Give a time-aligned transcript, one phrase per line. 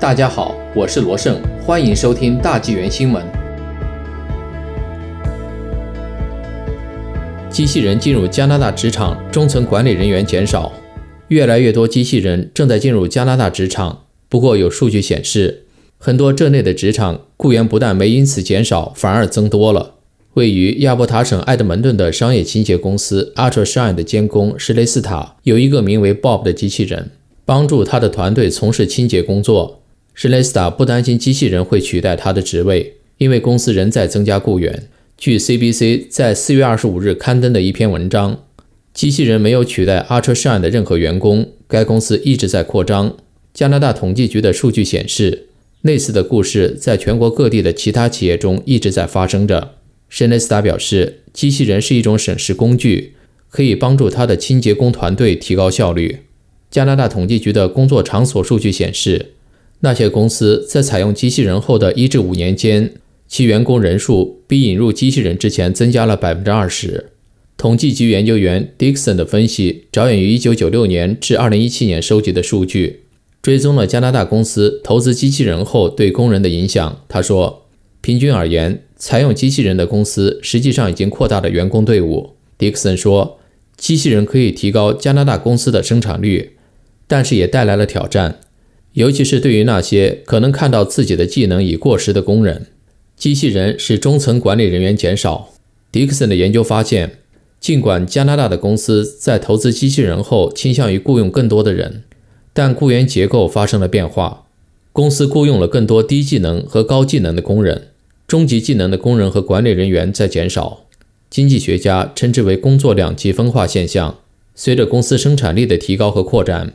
[0.00, 3.20] 大家好，我是罗胜，欢迎收听大纪元新闻。
[7.50, 10.72] 机器人进入加拿大职场，中层管理人员减少，
[11.26, 14.04] 越来越多机器人正在进入加拿大职场。
[14.28, 15.64] 不过，有数据显示，
[15.98, 19.94] 很多这类的职场雇员不但没因此减少，反而增多了。
[20.34, 27.10] 位于亚伯塔省埃德蒙顿的商业清洁公司 UltraShine 的监工施雷斯塔有一个名为 Bob 的机器人，
[27.44, 29.74] 帮助他的团队从事清洁工作。
[30.20, 34.88] 施雷斯塔不担心机器人会取代他的职位，因为公司仍在增加雇员。
[35.16, 38.42] 据 CBC 在四月二十五日刊登的一篇文章，
[38.92, 43.16] 机器人没有取代 UltraShine 的任何员工，该公司一直在扩张。
[43.54, 45.46] 加拿大统计局的数据显示，
[45.82, 49.76] 类似的故事在全国各地的其他企业中一直在发生着。
[50.08, 53.14] 施雷斯塔表示，机器人是一种省时工具，
[53.48, 56.24] 可以帮助他的清洁工团队提高效率。
[56.68, 59.34] 加拿大统计局的工作场所数据显示。
[59.80, 62.94] 那些公司在采用机器人后的一至五年间，
[63.26, 67.10] 其员工人数比引入机器人之前增加了百分之二十。
[67.56, 73.00] 统计局研究员 Dixon 的分析着眼于一九九六年至二零一七年收集的数据，
[73.42, 77.00] 追踪了加拿大公司投资机器人后对工人的影响。
[77.08, 77.66] 他说，
[78.00, 82.30] 平均而言，采用机器人的公司实际上已经扩大了员工队伍。
[82.58, 83.38] Dixon 说，
[83.76, 86.52] 机器人可以提高加拿大公司的生产率，
[87.06, 88.40] 但是也带来了挑战。
[88.98, 92.66] 尤其是对于那些可能看到自己的技能已过时的工人，
[93.16, 95.50] 机器人使中层管理人员减少。
[95.92, 97.18] 迪克森的研究发现，
[97.60, 102.02] 尽管加拿大的公司在投资机器人后倾向于雇佣更多的人，
[102.52, 104.46] 但雇员结构发生了变化。
[104.92, 107.90] 公司雇佣了更多低技能和高技能的工人，
[108.26, 110.86] 中级技能的工人和管理人员在减少。
[111.30, 114.18] 经济学家称之为工作两极分化现象。
[114.56, 116.72] 随着公司生产力的提高和扩展。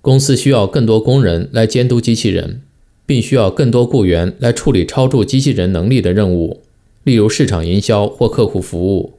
[0.00, 2.62] 公司需要更多工人来监督机器人，
[3.04, 6.62] 并需要更多雇员来处理超出机器人能力的任务，
[7.04, 9.14] 例如市场营销或客户服务。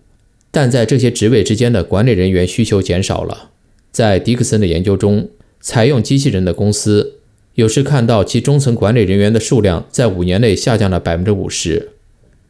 [0.52, 3.52] 但在这些职位之间的管理人员需求减少了。
[3.92, 7.16] 在迪克森的研究中，采用机器人的公司
[7.56, 11.90] 有时看到其中层管理人员的数量在五年内下降了百分之五十。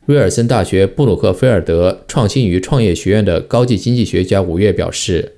[0.06, 5.34] 威尔森大学布鲁克菲尔德创新与创业学院的高级经济学家五月表示，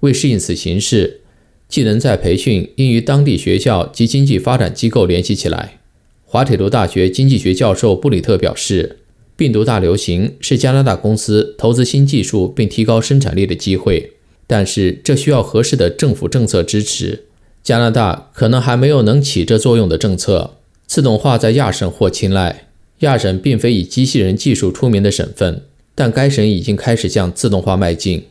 [0.00, 1.20] 为适应此形势。
[1.68, 5.78] 技能再培训应与当地学校及经济发展机构联系起来。
[6.24, 8.98] 滑铁卢大学经济学教授布里特表示，
[9.36, 14.12] 病毒大流行是加拿大公司投资新技术并提高生产力的机会，
[14.46, 17.24] 但是这需要合适的政府政策支持。
[17.62, 20.52] 加拿大可能还没有能起这作用的政策。
[20.86, 22.68] 自动化在亚省获青睐。
[23.00, 25.62] 亚省并非以机器人技术出名的省份，
[25.94, 28.22] 但该省已经开始向自动化迈进。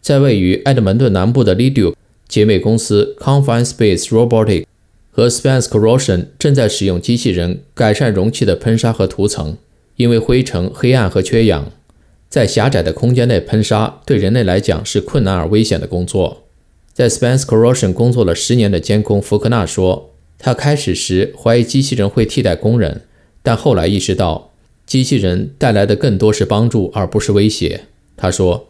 [0.00, 1.94] 在位于埃德蒙顿南部的 Lido。
[2.26, 4.64] 姐妹公司 Confine Space Robotics）
[5.10, 9.56] 和 Spence Corrosion 正在使用机器人改善容器的喷砂和涂层，
[9.96, 11.70] 因为灰尘、黑暗和缺氧，
[12.28, 16.42] 在狭窄的空间内喷砂对人类来讲是困难而危险的工作。
[16.92, 23.02] 在 Spence Corrosion 工作了十年的监工福克纳说：“他开始时怀疑机器人会替代工人，
[23.42, 24.52] 但后来意识到
[24.86, 27.82] 机器人带来的更多是帮助而不是威胁。”
[28.16, 28.68] 他说。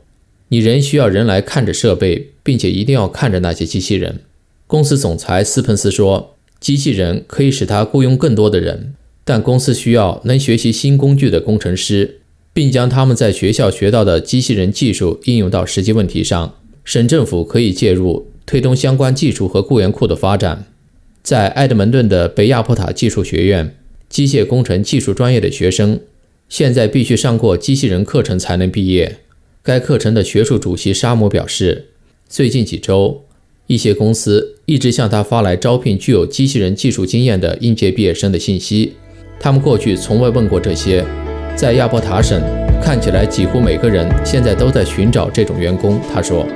[0.48, 4.20] 你仍需要人来看着设备，并且一定要看着那些机器人。
[4.66, 8.94] 公司总裁斯彭斯说：“机器人可以使他雇佣更多的人，
[9.24, 12.20] 但公司需要能学习新工具的工程师，
[12.52, 16.54] 并将他们在学校学到的机器人技术应用到实际问题上。
[16.84, 20.66] 省政府可以介入，推动相关技术和雇员库的发展。
[21.22, 23.74] 在埃德蒙顿的北亚普塔技术学院，
[24.10, 26.00] 机械工程技术专业的学生
[26.48, 29.20] 现在必须上过机器人课程才能毕业。”
[29.64, 31.86] 该课程的学术主席沙姆表示，
[32.28, 33.24] 最近几周，
[33.66, 38.92] 一些公司一直向他发来招聘具有机器人技术经验的应届毕业生的信息。
[39.40, 41.02] 他们过去从未问过这些。
[41.56, 42.42] 在亚伯塔省，
[42.82, 45.98] 看起来几乎每个人现在都在寻找这种员工。
[46.12, 46.46] 他说。